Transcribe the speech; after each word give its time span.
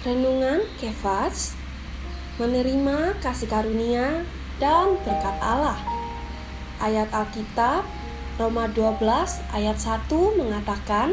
Renungan 0.00 0.64
Kefas 0.80 1.52
menerima 2.40 3.20
kasih 3.20 3.44
karunia 3.52 4.24
dan 4.56 4.96
berkat 5.04 5.36
Allah. 5.44 5.76
Ayat 6.80 7.12
Alkitab 7.12 7.84
Roma 8.40 8.64
12 8.72 8.96
ayat 9.52 9.76
1 9.76 10.40
mengatakan, 10.40 11.12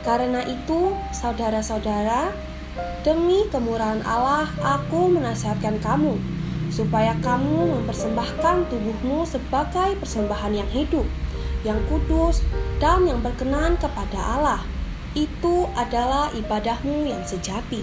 "Karena 0.00 0.40
itu, 0.48 0.96
saudara-saudara, 1.12 2.32
demi 3.04 3.44
kemurahan 3.52 4.00
Allah 4.08 4.48
aku 4.64 5.12
menasihatkan 5.12 5.76
kamu 5.84 6.16
supaya 6.72 7.12
kamu 7.20 7.68
mempersembahkan 7.68 8.72
tubuhmu 8.72 9.28
sebagai 9.28 9.92
persembahan 10.00 10.56
yang 10.64 10.70
hidup, 10.72 11.04
yang 11.68 11.84
kudus, 11.92 12.40
dan 12.80 13.04
yang 13.04 13.20
berkenan 13.20 13.76
kepada 13.76 14.40
Allah." 14.40 14.64
itu 15.16 15.64
adalah 15.72 16.28
ibadahmu 16.36 17.08
yang 17.08 17.24
sejati. 17.24 17.80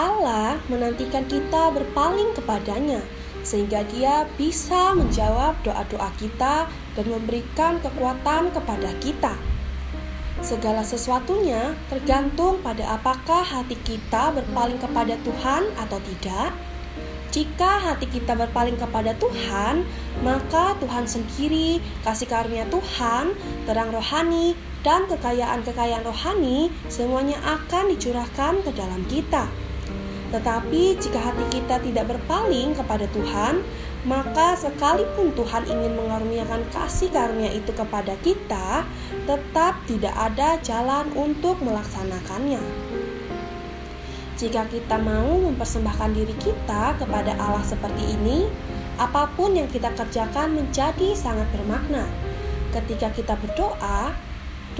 Allah 0.00 0.56
menantikan 0.72 1.28
kita 1.28 1.68
berpaling 1.76 2.32
kepadanya, 2.32 3.04
sehingga 3.44 3.84
Dia 3.92 4.24
bisa 4.40 4.96
menjawab 4.96 5.60
doa-doa 5.60 6.08
kita 6.16 6.64
dan 6.96 7.04
memberikan 7.04 7.76
kekuatan 7.84 8.48
kepada 8.48 8.96
kita. 9.04 9.36
Segala 10.40 10.80
sesuatunya 10.80 11.76
tergantung 11.92 12.64
pada 12.64 12.96
apakah 12.96 13.44
hati 13.44 13.76
kita 13.84 14.32
berpaling 14.32 14.80
kepada 14.80 15.20
Tuhan 15.20 15.68
atau 15.76 16.00
tidak. 16.00 16.56
Jika 17.30 17.78
hati 17.78 18.08
kita 18.08 18.32
berpaling 18.34 18.80
kepada 18.80 19.12
Tuhan, 19.20 19.84
maka 20.24 20.74
Tuhan 20.80 21.04
sendiri, 21.04 21.78
kasih 22.02 22.26
karunia 22.26 22.66
Tuhan, 22.72 23.36
terang 23.68 23.92
rohani, 23.92 24.56
dan 24.80 25.04
kekayaan-kekayaan 25.06 26.02
rohani 26.02 26.72
semuanya 26.88 27.36
akan 27.44 27.92
dicurahkan 27.92 28.64
ke 28.64 28.70
dalam 28.72 29.04
kita. 29.06 29.46
Tetapi 30.30 30.94
jika 30.98 31.18
hati 31.18 31.44
kita 31.50 31.82
tidak 31.82 32.06
berpaling 32.06 32.70
kepada 32.78 33.06
Tuhan, 33.10 33.66
maka 34.06 34.56
sekalipun 34.56 35.34
Tuhan 35.36 35.68
ingin 35.68 35.92
mengaruniakan 35.98 36.64
kasih 36.72 37.12
karunia 37.12 37.52
itu 37.52 37.74
kepada 37.74 38.16
kita, 38.24 38.86
tetap 39.26 39.82
tidak 39.84 40.14
ada 40.16 40.56
jalan 40.62 41.10
untuk 41.12 41.60
melaksanakannya. 41.60 42.62
Jika 44.40 44.64
kita 44.72 44.96
mau 44.96 45.52
mempersembahkan 45.52 46.16
diri 46.16 46.32
kita 46.40 46.96
kepada 46.96 47.36
Allah 47.36 47.60
seperti 47.60 48.16
ini, 48.16 48.48
apa 48.96 49.28
pun 49.36 49.52
yang 49.52 49.68
kita 49.68 49.92
kerjakan 49.92 50.56
menjadi 50.56 51.12
sangat 51.12 51.44
bermakna. 51.52 52.08
Ketika 52.72 53.12
kita 53.12 53.36
berdoa, 53.36 54.16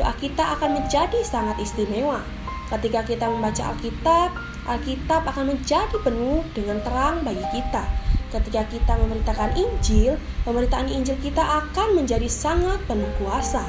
doa 0.01 0.12
kita 0.17 0.56
akan 0.56 0.81
menjadi 0.81 1.21
sangat 1.21 1.61
istimewa. 1.61 2.25
Ketika 2.71 3.03
kita 3.03 3.27
membaca 3.27 3.75
Alkitab, 3.75 4.31
Alkitab 4.63 5.27
akan 5.27 5.59
menjadi 5.59 5.97
penuh 6.07 6.47
dengan 6.55 6.79
terang 6.87 7.27
bagi 7.27 7.43
kita. 7.51 7.83
Ketika 8.31 8.62
kita 8.71 8.95
memberitakan 8.95 9.59
Injil, 9.59 10.15
pemberitaan 10.47 10.87
Injil 10.87 11.19
kita 11.19 11.43
akan 11.43 11.99
menjadi 11.99 12.31
sangat 12.31 12.79
penuh 12.87 13.11
kuasa. 13.19 13.67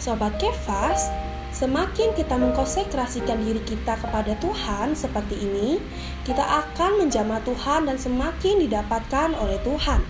Sobat 0.00 0.40
Kefas, 0.40 1.12
Semakin 1.48 2.12
kita 2.12 2.36
mengkonsentrasikan 2.36 3.40
diri 3.40 3.64
kita 3.64 3.96
kepada 3.96 4.36
Tuhan 4.36 4.92
seperti 4.92 5.48
ini, 5.48 5.80
kita 6.28 6.44
akan 6.44 7.00
menjamah 7.00 7.40
Tuhan 7.40 7.88
dan 7.88 7.96
semakin 7.96 8.68
didapatkan 8.68 9.32
oleh 9.32 9.56
Tuhan. 9.64 10.04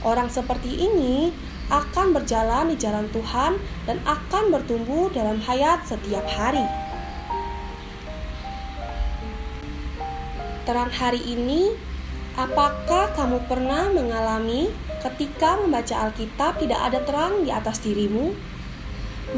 Orang 0.00 0.32
seperti 0.32 0.88
ini 0.88 1.28
akan 1.68 2.16
berjalan 2.16 2.72
di 2.72 2.76
jalan 2.80 3.04
Tuhan 3.12 3.60
dan 3.84 4.00
akan 4.08 4.48
bertumbuh 4.48 5.12
dalam 5.12 5.44
hayat 5.44 5.84
setiap 5.84 6.24
hari. 6.24 6.64
Terang 10.66 10.90
hari 10.90 11.22
ini, 11.22 11.78
apakah 12.34 13.14
kamu 13.14 13.46
pernah 13.46 13.86
mengalami 13.86 14.66
ketika 14.98 15.62
membaca 15.62 16.10
Alkitab 16.10 16.58
tidak 16.58 16.80
ada 16.90 16.98
terang 17.06 17.46
di 17.46 17.54
atas 17.54 17.78
dirimu? 17.86 18.34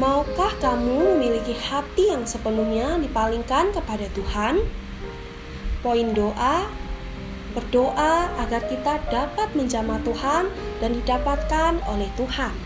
Maukah 0.01 0.57
kamu 0.57 1.13
memiliki 1.13 1.53
hati 1.53 2.09
yang 2.09 2.25
sepenuhnya 2.25 2.97
dipalingkan 2.97 3.69
kepada 3.69 4.09
Tuhan? 4.17 4.65
Poin 5.85 6.07
doa: 6.17 6.65
berdoa 7.53 8.33
agar 8.41 8.65
kita 8.65 8.97
dapat 9.13 9.53
menjamah 9.53 10.01
Tuhan 10.01 10.49
dan 10.81 10.97
didapatkan 10.97 11.77
oleh 11.85 12.09
Tuhan. 12.17 12.57